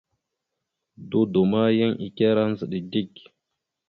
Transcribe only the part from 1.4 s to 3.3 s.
ma, yan ekará ndzəɗa dik.